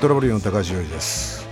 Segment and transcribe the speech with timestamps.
[0.00, 1.46] トラブルの高橋洋二です、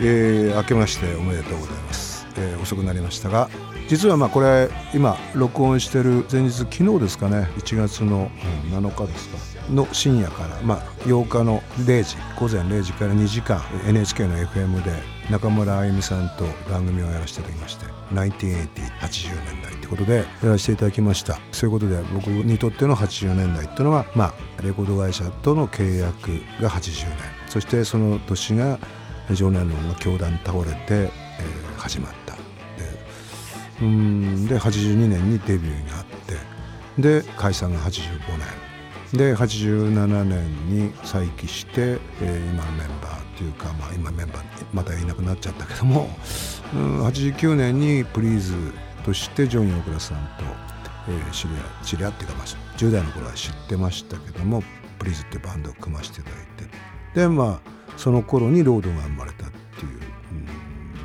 [0.00, 3.50] えー、明けましておめでとうございます、えー、遅くなりましたが
[3.86, 8.30] 実はまあこれ今録音してる前日昨日ですかね1月の
[8.70, 14.90] 7日ですかの深夜から、まあ、8日の0時午前0時から2時間 NHK の FM で
[15.30, 21.38] 中村あゆみさんと番組をやらせていただきまして1980年代ってことでやらせていただきました。
[21.52, 27.31] そういうことで僕にとっての80年代っていうのは、まあ、レコード会社との契約が80年。
[27.52, 28.78] そしてその年が
[29.34, 32.40] 常年論が教団倒れて、えー、始まったで
[33.82, 36.04] うんで82年にデビューがあっ
[36.96, 37.92] てで解散が85
[39.12, 46.08] 年で87年に再起して、えー、今のメンバーというか、まあ、今メンバーまたいなくなっちゃったけども、
[46.72, 48.54] うん、89年にプリーズ
[49.04, 50.44] としてジョニー・クラさんと、
[51.06, 52.46] えー、知り合知り合っていうか、まあ、
[52.78, 54.62] 10代の頃は知ってましたけども
[54.98, 56.91] プリーズってバンドを組ませていただいて。
[57.14, 60.00] でまあその頃にロードが生まれたっていう、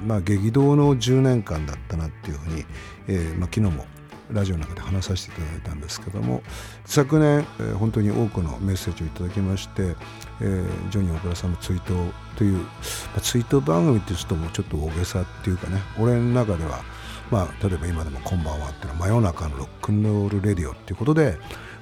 [0.01, 2.65] うん、まあ激動の10年間だったなっていうふうに、
[3.07, 3.85] えーまあ、昨日も
[4.31, 6.43] ラジオの中で話させていただいたんですけども
[6.85, 9.95] 昨年、えー、本当に多くのメッセージをいただきまして、
[10.41, 12.67] えー、ジョニー大倉さんの追悼という、ま
[13.17, 16.81] あ、追悼番組ってちょっともうちょっと大げさっていうかね俺の中では
[17.31, 21.37] まあ例えば今でも「こんばんは」っていうのは真夜中のロックンロールレディオっていうことで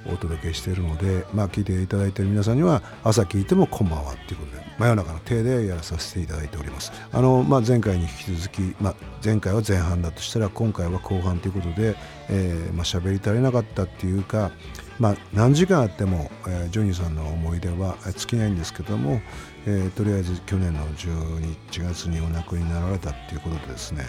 [0.08, 6.92] お届けしているので、まあ、聞いていただいている皆さんには朝聞いてもこんばんはということで真夜中の手でやらさせていただいております。
[7.12, 11.96] あの、まあ、前回に引き続き、まあ、前回は前半だとしたら今回は後半ということで、
[12.30, 14.52] えーまあ、喋り足りなかったっていうか、
[15.00, 19.22] まあ、何時間あっても、えー、ジョニーさんの思い出は尽きないんですけども、
[19.66, 24.06] えー、とりあえず去年の11月にお亡くなりになられたっていうことでですね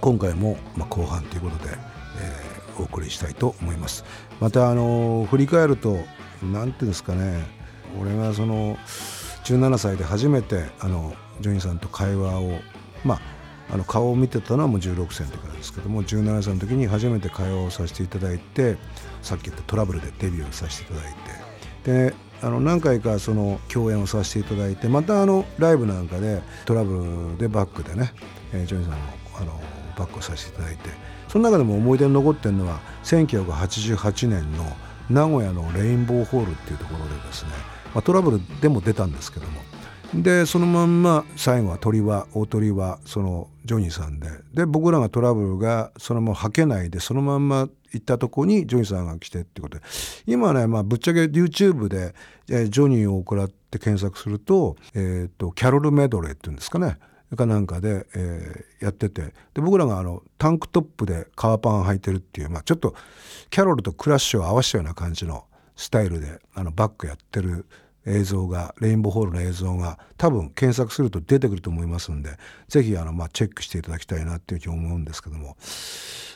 [0.00, 1.72] 今回も、まあ、後半ということで、
[2.20, 4.04] えーお送りしたいと思います。
[4.40, 5.98] またあの振り返ると
[6.42, 7.44] 何ていうんですかね。
[8.00, 8.76] 俺がその
[9.44, 12.58] 17歳で初めてあのジョニーさんと会話を
[13.04, 13.38] まあ
[13.70, 18.76] あの顔を見てたのはもう16歳の時からですけども17歳の時に初めて会話をさせていただいて
[19.20, 21.12] さっき言ったトラブルでデビューさせていただい
[21.84, 28.12] てであの何回かその共演をさせていただいてまたあのライブなんかでトラブルでバックでね、
[28.52, 29.06] えー、ジョニーさんの
[29.40, 29.60] あの
[29.96, 30.90] バックをさせていただいて
[31.28, 34.64] その中でも思い出に残ってるのは1988年の
[35.10, 37.50] 名古屋のレインボーホールっていうところでですね、
[37.94, 39.68] まあ、トラブルでも出たんですけども。
[40.14, 44.30] でそのまんま最後は鳥は大鳥はそのジョニーさんで。
[44.54, 49.84] で僕らがトラブルがそのままはけないでそのまんま行ったとこにジョニーさんが来てってことで。
[50.26, 52.14] 今ね、まあ、ぶっちゃけ YouTube で、
[52.48, 56.98] えー、ジョニー大倉って検索すると,、えーとキャロルメドレーっていうんですかね。
[57.36, 59.34] かなんかで、えー、やってて。
[59.54, 62.94] で僕らがあのタンクトップで革パン履いてるっていう、まあ、ちょっと
[63.50, 65.44] キャロルとクラッシュを合わせたような感じの
[65.76, 67.66] スタイルであのバックやってる
[68.08, 72.30] 映像がレインボーホールの映像が多分検索すると出てくると思いますんで
[72.68, 75.56] 是非あの、まあ、チェックしていただきたいなっていうふうに思うんですけども。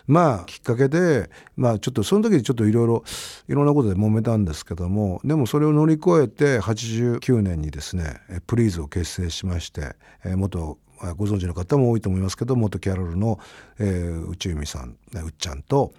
[0.06, 3.04] まあきっかけでまあちょっとその時ちょっといろいろ
[3.48, 9.94] いろんなことで揉めたんですけどもでもそれを乗り越えて89年にですねプリーズを結成しまして、
[10.24, 10.78] 元
[11.16, 13.38] ご存知の方も多いと思いますけど元キャロルの、
[13.78, 15.92] えー、内海さんうっちゃんと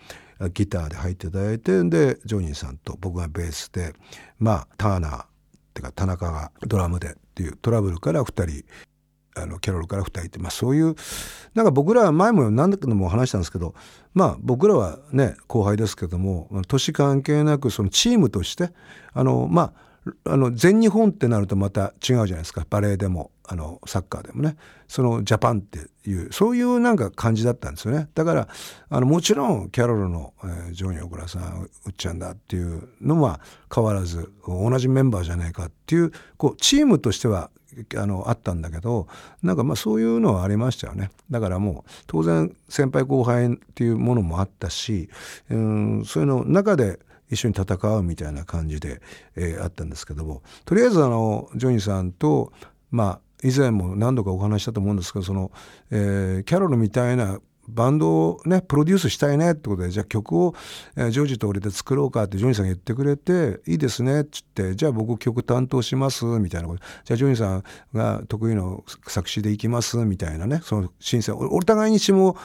[0.54, 3.94] ギターで入っていただいてでジョニーさんと僕がベースで
[4.40, 5.26] まあターナー
[5.74, 8.66] ってか田中がドラムでっていうトラブルから2人
[9.36, 10.96] あのキャロルから2人って、まあ、そういう
[11.56, 13.74] なんか僕らは前も何度も話したんですけど
[14.14, 18.70] まあ僕らはね後輩ですけども年関係なくそのチームとして
[19.14, 19.94] あのまあ
[20.26, 22.66] あの全日本ってなるとまた違うじゃないですか。
[22.70, 23.32] バレエでも。
[23.46, 24.56] あのサッカーでもね
[24.88, 28.08] そのジャパンっていうそういうなんか感じだったんですよね。
[28.16, 28.48] だから
[28.90, 33.42] あのもちろんキャロルの、えー、ジョニー・オクラさんうっちゃんだっていうのは
[33.74, 37.50] 変わらず同じメンバーじゃないかっていうこうチームとしては
[37.98, 39.08] あのあったんだけど
[39.42, 41.12] なんかまあそういうのはありましたよね。
[41.30, 45.10] だからもう当然先輩後輩っていうものもあったし、
[45.50, 49.02] うん、そういうの中で一緒に戦うみたいな感じで、
[49.36, 52.54] えー、あったんですけどもとりあえずあのジョニーさんと
[52.92, 55.52] まあ以前も何度かお話したと思うんですけどその、
[55.92, 60.54] えー、キャロルみたいなバンドをねプロデュースしたいねってことでじゃあ曲を、
[60.96, 66.84] え、ジョージと俺で作ろうかってジョニーさんが言ってくれていいですねっつってじゃあ僕曲担当しますみたいなこと。
[67.06, 67.64] じゃあジョニーさん
[67.94, 72.38] が得意の作詞でいきますみたいなねその新鮮お互いにしも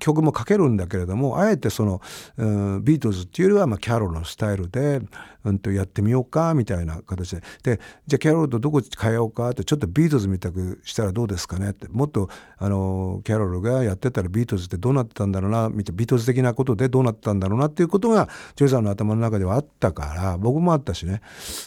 [0.00, 2.00] 曲も書けるんだけれどもあえてその、
[2.36, 2.44] う
[2.78, 5.00] ん、ビートルズっていうよりは、まあ、キャロルのスタイルで、
[5.44, 7.42] うん、とやってみようかみたいな形で。
[7.62, 11.88] でじゃあキャロルとどこ変えようかってちょっとビートルズみたくしたらどうですかねって。
[11.88, 12.28] もっと
[12.58, 21.20] あのキャロルがやってたらビートルズってどうなってたんだろうなビートルズ的なことでどうなってたんだろうなっていうことがジョイさんの頭の中ではあったから僕もあったしね、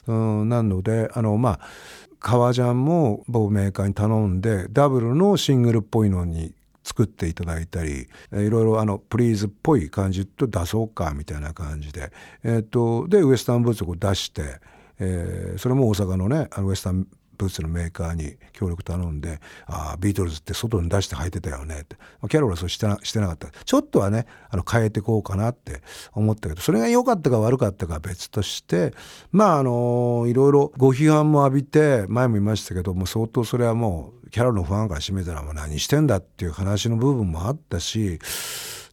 [0.07, 1.59] うん、なのであのまあ
[2.19, 6.53] 革ジャンも某メーカーに頼んでダブルのシングルっぽいのに
[6.83, 12.11] 作っていただいたりいろいろあのプリーズっぽい感じと出そうかみたいな感じで、
[12.43, 14.59] えーと、でウエスタンブーツを出して、
[14.99, 23.47] えー、それも大阪のねあのウエスタンブーツのメーカーに協力頼んで「ああビートルズって外に出して履いてたよね」って、まあ、キャロルはそうしてなしてなかった。
[23.63, 25.81] ちょっとはねあの変えていこうかなって
[26.13, 28.93] 思ったけどそれが良かったか悪かったかは別として
[29.31, 38.19] まああのいろいろご批判も浴びて前も言いましたけども相当それはもうキャロルのファンから占めたらもう何してんだっていう話の部分もあったし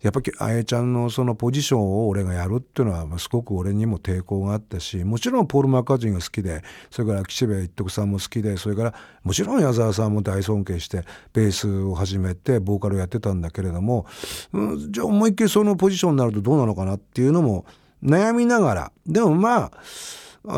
[0.05, 14.05] やっぱりあやちゃんのそのポジションを俺がやるっていうのはすごく俺にも抵抗があったしもちろんポール・マッカートニーが好きでそれから岸辺一徳さんも好きでそれからもちろん矢沢さんも大尊敬してベースを始めてボーカルをやってたんだけれども、
[14.53, 17.65] うん、じゃあ思いっきりそのポジションになるとどうなのかなっていうのも
[18.03, 18.93] 悩みながら。
[19.07, 19.73] でもまあ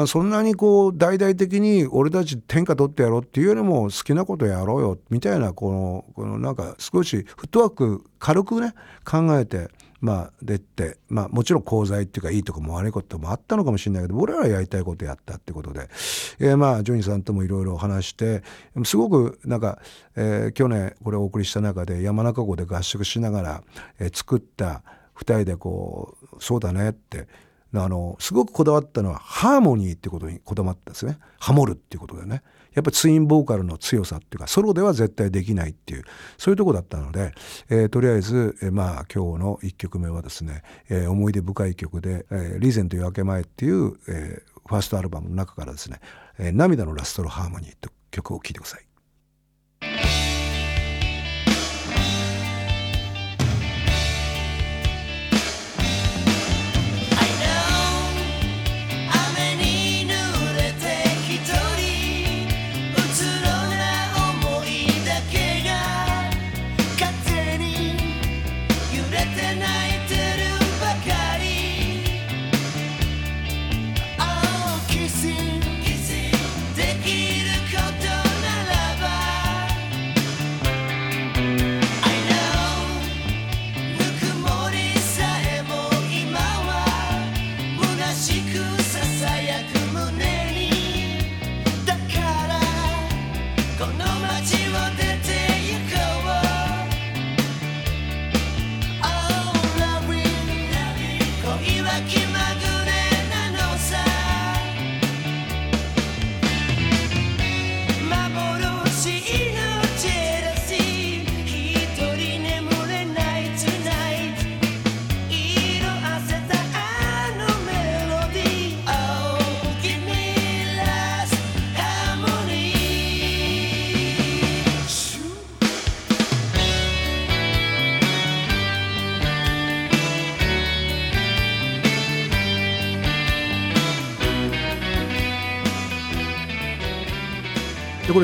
[0.06, 8.74] そんなにこう大々的に俺たち天下取ってやろうっていうよりも好きなことやろうよみたいなこのこのなんか少しフットワーク軽くね
[9.04, 9.68] 考えて
[10.00, 15.88] まあ出てまあもちろん功罪っていうかいいとこも悪いこともあったのかもしれないけど俺らはやりたいことやったってことで、
[16.40, 18.42] え、まあジョニーさんともいろいろ話して
[18.84, 19.78] すごくなんか、
[20.16, 23.62] え、去年これお送りした中で山中湖で合宿しながら、
[23.98, 24.82] え、作った
[25.16, 27.28] 2人でこうそうだねって
[27.74, 32.42] あのすごくこだわったのはハーモニーってことにこだわったんですねハモるっていうことでね
[32.74, 36.04] やっぱりツインボーカルの強さっていうかソロでは絶対できないっていう
[36.36, 37.32] そういうとこだったので、
[37.68, 46.00] えー、とりあえず、えー、まあ今日の1曲目はですね、えー、思い出深い曲で「えー、リーゼント夜明け前」っていう、えー、ファーストアルバムの中からですね
[46.38, 48.95] 「えー、涙のラストのハーモニー」という曲を聴いてください。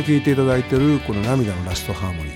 [0.03, 2.35] これ聴いていただいてるこの「涙のラストハーモニー」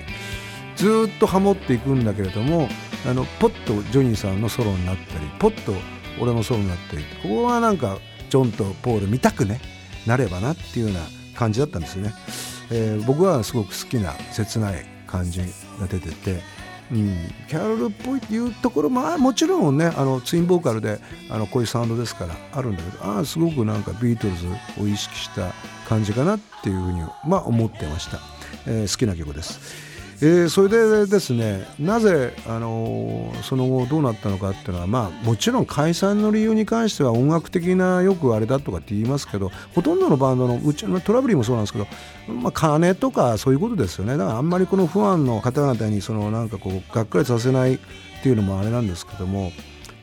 [0.77, 2.69] ずっとハモっていくんだけれども
[3.09, 5.75] あのポッとジョニーさんのソロになったりポッと
[6.21, 7.99] 俺のソロになったりここはなんか
[8.31, 9.61] ジョンとポール見たくね
[10.07, 11.01] なればなっていうような
[11.35, 12.15] 感じだったんですよね、
[12.71, 15.41] えー、僕はすごく好きな切ない感じ
[15.81, 16.43] が出てて、
[16.89, 21.01] キャロルっぽいっていうところももちろんねあのツインボーカルで
[21.31, 24.47] あのこういうサウンドですからあるんだけどあすごくなんかビートルズ
[24.81, 25.53] を意識した
[25.89, 28.19] 感じかなっていうふうに、まあ、思ってました、
[28.67, 29.96] えー、好きな曲です。
[30.23, 41.87] えー、それでですねなぜ、あのー、その後どうなったのかっていうのは、まあ、もちろん解散の理由に関しては音楽的なよくあれだとかって言いますけどほとんどのバンドのうちのトラブリーもそうなんですけど、
[42.33, 44.17] まあ、金とかそういうことですよね。
[44.17, 47.79] だからあんまりこのファンの方々にそのなんかこうがっかりさせないっ
[48.23, 49.53] ていうのもあれなんですけども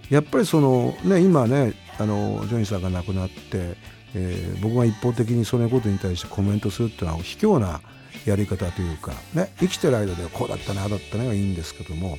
[0.10, 3.76] やっぱりその、ね、今ねあのジョニーさんが亡くなって
[4.16, 7.82] えー、僕が一方的にそのことに対してコメントするっていうのは卑怯な
[8.26, 12.18] やり方というか、ね、生きてる間ではこうだったなあだったねがいいんですけども、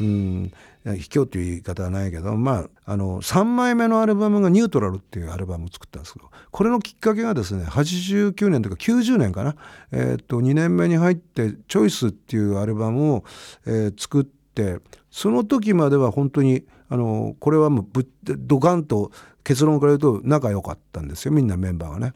[0.00, 0.52] うん、
[0.84, 9.56] 卑怯っていう言い方はないけど、まあ、あの3枚目のアルバムが「ニュートラル」っていうアルバムを作ったんですけどこれのきっかけがですね89年とか90年かな、
[9.90, 13.24] えー、と2年目に入って「チョイス」っていうアルバムを、
[13.66, 14.78] えー、作って
[15.10, 19.12] その時までは本当にあのこれはもうぶドカンと
[19.44, 22.12] 結論から言うと仲良かったんですよみんなメンバーがね。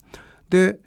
[0.50, 0.78] で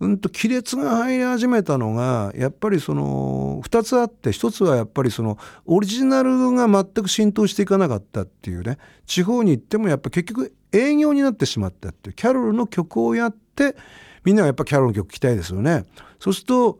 [0.00, 13.76] うんと亀裂が入り始めたのがやっぱりその2つあって1つはやっぱりそのオリジナルが全く浸透していかなかったっていうね地方に行ってもやっぱ結局営業になってしまったっていうキャロルの曲をやって
[14.24, 15.86] みんながやっぱキャロルの曲聴きたいですよね。
[16.22, 16.78] そうすると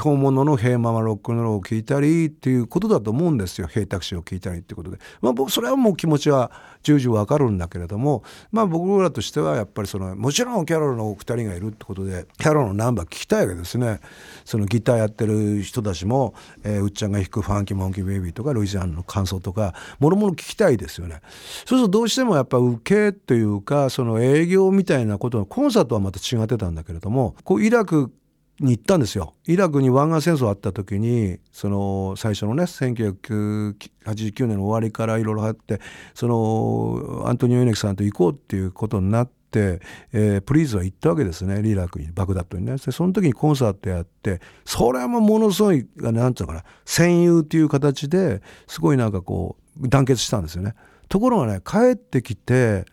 [0.00, 3.68] 本物のヘイママロックンローを聴いたりっていうことだと思うんですよ。
[3.68, 6.50] ヘイタクシーを聴いたりっていうことで、まあ、僕それはもう気持ちは
[6.82, 14.00] 重々わかるんだけれども、まあ、僕らとしてはやっぱりそのもちろんキャロルの2人がいるってことでキャロルのナンバー聴きたいわけですね。
[14.44, 21.20] そのギターやってる人たちも、えー、うっちゃんが弾く「ファンキーモンキーベイビー」とかルイジアンの感想とかもろもろ聞きたいですよね。
[21.64, 28.10] そうするとどうしてもやっぱ受けというかその営業みたいなことのコンサートはまた違ってたんだけれどもこうイラク
[28.60, 29.34] に行ったんですよ。
[29.46, 35.80] イラクに湾岸戦争あった時にその最初のね1989年の終わりからいろいろあって
[36.14, 39.80] そのアントニオ猪木さんと行こうっていうことになって、
[40.12, 41.62] えー、プリーズは行ったわけですね。
[41.62, 42.76] リラクにバグダッドにね。
[42.76, 50.74] その時にコンサートやってそれもものすごいなんていうのかな戦友っていう形ですごいなんかこう団結したんですよね。
[51.08, 52.84] ところがね帰ってきて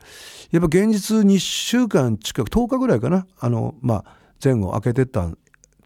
[0.52, 3.28] やっぱ現実2週間近く10日ぐらいかな。
[3.38, 5.30] あのまあ前後空けてった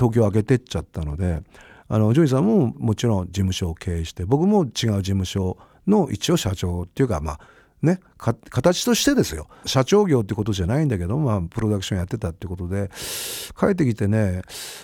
[0.02, 1.44] 東京を空けてっちゃったので
[1.88, 7.40] あのジョイさんももちろん事務所を経営して僕も違う事務所の一応社長っていうかまあ
[7.82, 9.48] ね、形としてですよ。
[9.66, 12.92] 社長業ってことじゃないんだけど、まあ、プロダクションやってたってことで
[13.60, 14.44] 帰ってきてね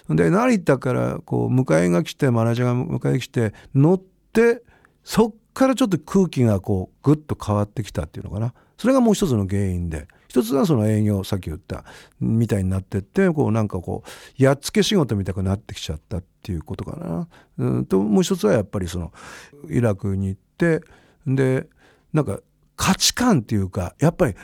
[0.09, 4.01] で成田からこう迎えが来てマネージャーが迎え来て乗っ
[4.33, 4.63] て
[5.03, 8.55] そっからちょっと空気がこうグッと変わってきたっていうのかな。
[8.79, 10.07] それがもう一つの原因で。
[10.41, 11.83] 一つはその営業さっき言った
[12.19, 17.27] みたいになってってこうなんかこうやっつけ仕事みたくなってきちゃったっていうことかな。
[17.57, 19.11] うんともう一つはやっぱりその
[19.69, 20.81] イラクに行って
[21.25, 21.67] で
[22.13, 22.39] なんか
[22.75, 24.35] 価値観っていうかやっぱり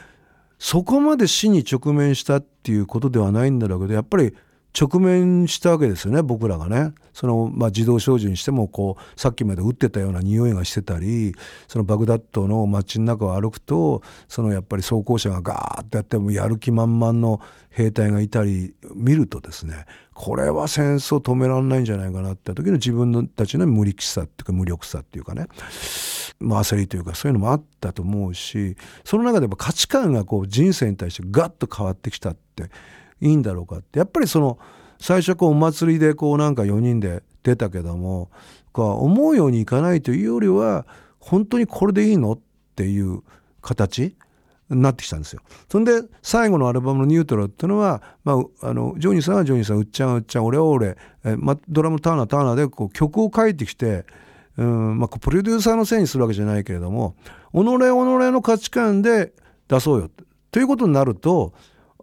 [0.58, 4.34] そこまで死に直面したっていうことではないんだろうけどやっぱり
[4.80, 6.94] 直面したわけですよね僕らがね。
[7.14, 11.36] その、まあ、自動小銃にしてもこうさっきまで撃ってたような匂いがしてたり
[11.68, 17.40] そのバグダッドの街の中を歩くとそのやっぱり装甲車がガーッてやってもやる気満々の
[17.70, 25.48] 兵隊がいたり見るとですねこれは戦争止められないんじゃないかなって時の自分たちの無力さっていうか無力さっていうかね
[26.40, 32.70] まあ焦りというかそういうのもあったと思うしその中でも価値観がこう人生に対してガッと変わってきたって
[33.24, 34.60] いいんだろうかってやっぱりその
[35.00, 38.30] 最初こうお祭りでこうなんか4人で出たけども
[38.74, 40.86] 思うようにいかないというよりは
[41.20, 42.40] 本当にこれでいいのっ
[42.76, 43.22] ていう
[43.62, 44.16] 形
[44.70, 45.42] になってきたんですよ。
[45.70, 54.06] そんで最後のアルバムの「ニュートラル」っていうのは、まあ、あのジョニーさんはジョニーさんうっちゃんうっちゃん俺は俺、えま、ドラムターナーターナーでこう曲を書いてきて、
[54.58, 57.16] うんまあ、プロデューサーのせいにするわけじゃないけれども
[57.54, 59.34] 己己の価値観で
[59.68, 60.10] 出そうよ
[60.52, 61.54] ということになると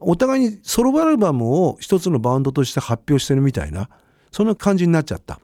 [0.01, 3.89] お互いにソロアルバムを一つのバンドとして発表してるみたいな
[4.33, 5.41] そんな感じになっちゃった。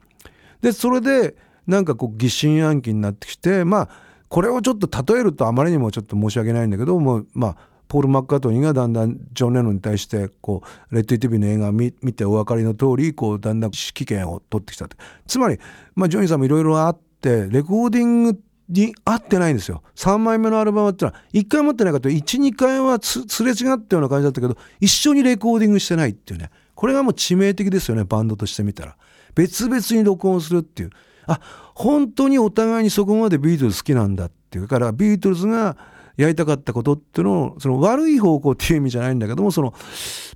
[0.63, 1.37] でそれで
[1.67, 3.89] なんかこう疑心暗鬼になってきてまあ
[4.29, 7.57] これをちょっと例えるとあまりにもちょっと申し訳ないんだけどもまあ
[7.89, 14.89] ポール・マッカートニーがだんだんジョン・レノンに対してこうレッド・イティビの映画を見てお分かりの通りこうだんだん指揮権を取ってきた
[15.27, 15.59] つまり、
[15.95, 19.83] まあ、ジョニーさんもいろいろあってレコーディングに合ってないんですよ。
[19.95, 26.51] 3枚目のアルバムってのは1回持ってないかと12回はすれ違ったような感じだったけど一緒にレコーディングしてないっていうね。
[26.75, 28.97] これがもう致命的ですよねバンドとしてみたら。
[29.35, 30.91] 別々に録音するっていう。
[31.27, 31.41] あ
[31.75, 34.69] 本当にお互いにそこまでビートルズ好きなんだっていう。
[34.69, 35.77] からビートルズが
[36.17, 39.75] やりたかったことっていうのをその悪い方向っていう意味じゃないんだけどもその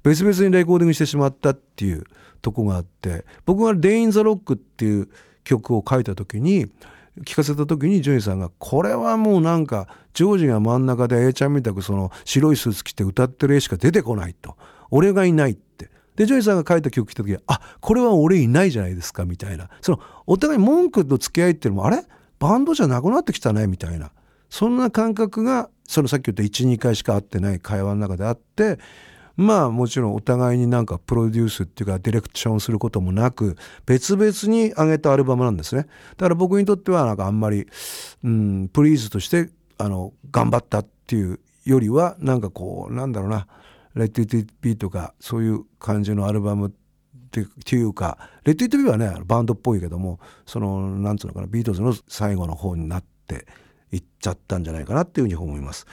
[0.02, 2.04] 別々にレコーディングしてしまったっていう
[2.42, 5.08] とこがあって僕が「デイン・ザ・ロック」っていう
[5.44, 6.66] 曲を書いた時に
[7.24, 14.56] 聞かせた時にジョニーさんがこれはもうなんかジョージが真ん中で A ちゃんみたくその白いスーツ着て歌ってる絵しか出てこないと。
[14.90, 15.90] 俺がいないって。
[16.16, 19.68] でジョニーさんが書いた曲来た時はあこれは俺いないじゃないですかみたいな。
[19.80, 22.04] そのお互い文句と付き合いっていうのもあれ？
[22.38, 24.12] バンドじゃなくなってきたねみたいな。
[24.48, 28.78] そんな感覚がそのさっき言った12回しか会ってない会話の中であって
[29.40, 33.56] まあもちろんお互いになんかプロデュースっていうかディレクションすることもなく
[33.86, 35.86] 別々に上げたアルバムなんですね
[36.18, 37.66] だから僕にとってはなんかあんまり、
[38.22, 43.46] うん、プリーズとしてあの頑張ったっていうよりはなんかこうなんだろうな
[43.96, 46.70] 「レッド・イット・ビー」とかそういう感じのアルバムっ
[47.30, 53.46] ていうか「レッド・イット・ビー」はねバンドっぽいけどもそのなんつうのかなビートルズの最後の方になって
[53.90, 55.86] いっちゃったんじゃないかなっていうふうに思います。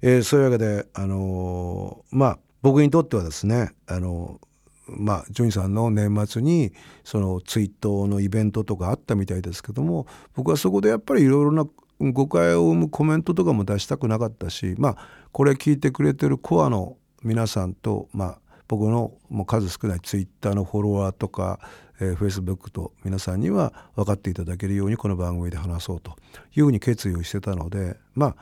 [0.00, 4.40] えー、そういうわけであのー、まあ僕にとってはですねあの
[4.86, 6.72] まあジョニーさんの年末に
[7.04, 11.66] そのツイートのイベントとかあったみたいですけども僕はそこでやっぱりいろいろな
[12.00, 14.96] 誤解を生むコメントとかも出したくなかったしまあ
[15.30, 21.60] これ聞いてくれてるコアの皆さんとまあ僕のもう数少ないツイッターのフォロワーとか、
[22.00, 26.16] えー、フェイスブックと皆さんには分かっていただけるようにこの番組で話そうと
[26.56, 28.36] いうふうに決意をしてたのでまあ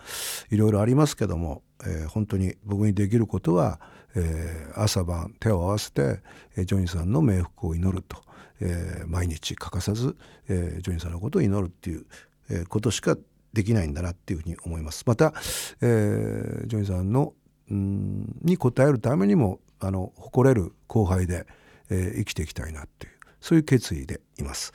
[0.52, 3.80] いろいろありますけども、えー、本当に僕にできることは
[4.14, 6.20] えー、朝晩手を合わせて、
[6.56, 8.22] え、ジョニーさんの冥福を祈ると、
[8.60, 10.16] えー、毎日欠かさず、
[10.48, 12.06] えー、ジョニーさんのことを祈るっていう、
[12.50, 13.16] え、ことしか
[13.52, 15.04] できないんだなっていうふうに思います。
[15.06, 15.32] また、
[15.80, 17.34] えー、ジョニーさんの
[17.72, 21.46] んに応えるためにもあの誇れる後輩で、
[21.90, 23.11] え、生きていきたいなっていう
[23.42, 24.72] そういう決意でいます。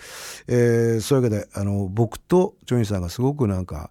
[0.48, 3.90] えー、そういうわけであの僕とジョニーさんがすごくなんか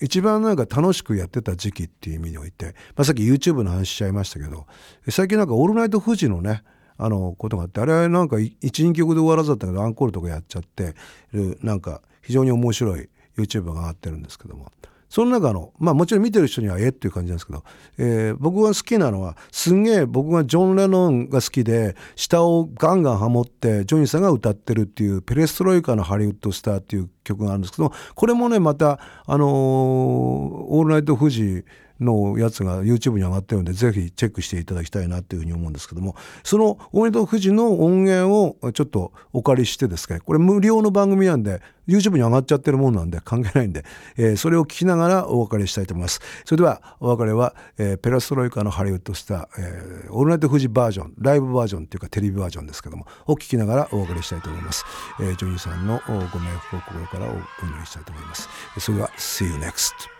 [0.00, 4.66] 一番なんか楽しくやってた時期っていう意味において、まあ、さっき YouTube の話しちゃいましたけど
[5.08, 6.62] 最近なんか「オールナイトフジ」のね
[6.98, 10.94] あのことがあってあれなんか12曲で終わらずだったけどアンコールとかやっちゃって
[11.32, 14.70] るなんか非常に面白い YouTube が上がってるんですけども
[15.08, 17.64] その中のまあもちろん見てる人にはえっていう感じなんですけど、
[17.98, 31.64] えー、僕が好きなのはすんげえ僕がジョン・レノンが好きで下をガンガンハモってジョニーさんが歌ってるっていう「ペレストロイカのハリウッドスター」っていう曲があるんですけどこれもねまたあのー、オールナイトフジ
[32.00, 43.84] のやつが YouTube に上がってるんでぜひチェックしていただきたいなっていうふうに思うんですけどもそのオールナイトフジの音源をちょっとお借りしてですねこれ無料の番組なんで YouTube に上がっちゃってるもんなんで関係ないんで、
[44.16, 46.20] えー、それを聞きながらお別れしたいと思います。
[46.44, 54.84] それではお別れは、えー、ペラストロイカのハリウッドスター、えー、オールナイトフジバージョン、ライブバージョンっていうかテレビバージョンですけども、を聞きながらお別れしたいと思います。
[55.20, 58.48] えー、ジョニーさんのご冥福を心からお祈りしたいと思います。
[58.78, 60.17] それでは、See you next!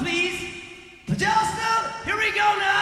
[0.00, 0.40] please.
[1.06, 2.79] just y'all still, here we go now.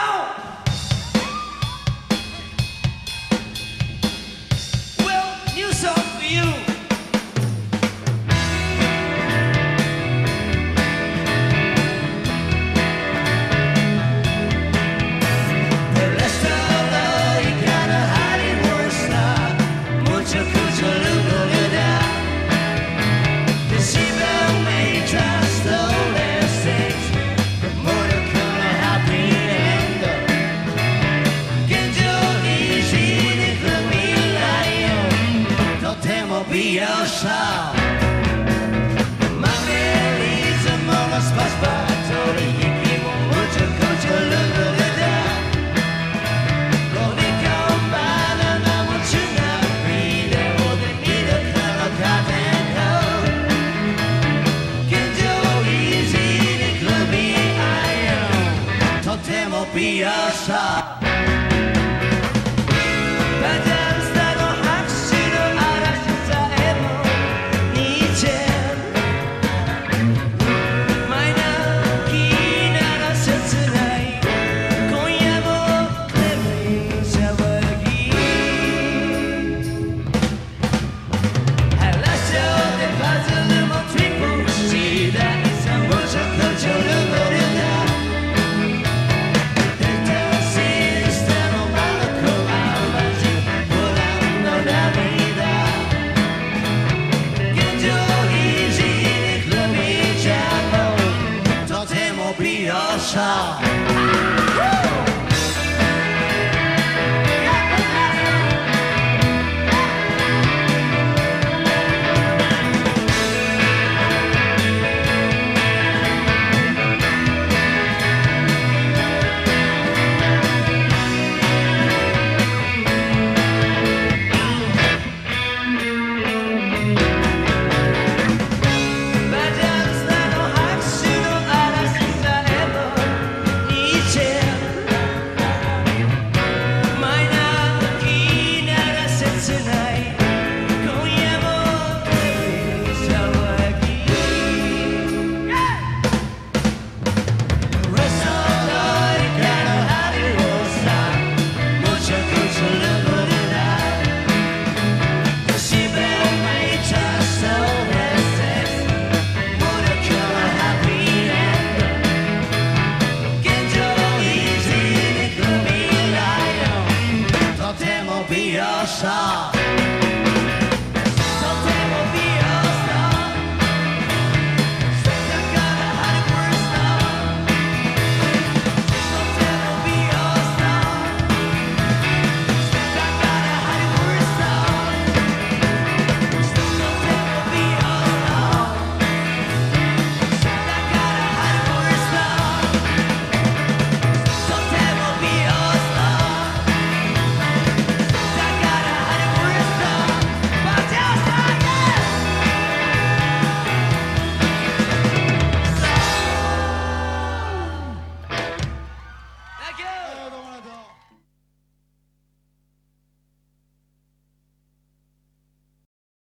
[102.68, 104.07] your song.